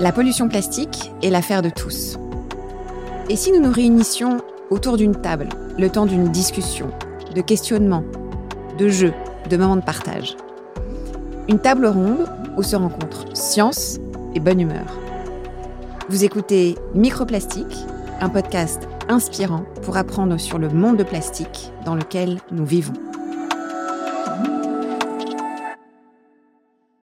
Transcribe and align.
La 0.00 0.12
pollution 0.12 0.48
plastique 0.48 1.10
est 1.24 1.30
l'affaire 1.30 1.60
de 1.60 1.70
tous. 1.70 2.18
Et 3.28 3.34
si 3.34 3.50
nous 3.50 3.58
nous 3.58 3.72
réunissions 3.72 4.38
autour 4.70 4.96
d'une 4.96 5.16
table, 5.16 5.48
le 5.76 5.90
temps 5.90 6.06
d'une 6.06 6.28
discussion, 6.28 6.92
de 7.34 7.40
questionnement, 7.40 8.04
de 8.78 8.88
jeu, 8.88 9.12
de 9.50 9.56
moments 9.56 9.74
de 9.74 9.82
partage? 9.82 10.36
Une 11.48 11.58
table 11.58 11.86
ronde 11.86 12.28
où 12.56 12.62
se 12.62 12.76
rencontrent 12.76 13.24
science 13.36 13.98
et 14.36 14.40
bonne 14.40 14.60
humeur. 14.60 14.86
Vous 16.08 16.22
écoutez 16.22 16.76
Microplastique, 16.94 17.84
un 18.20 18.28
podcast 18.28 18.86
inspirant 19.08 19.64
pour 19.82 19.96
apprendre 19.96 20.38
sur 20.38 20.58
le 20.58 20.68
monde 20.68 20.98
de 20.98 21.02
plastique 21.02 21.72
dans 21.84 21.96
lequel 21.96 22.38
nous 22.52 22.64
vivons. 22.64 22.94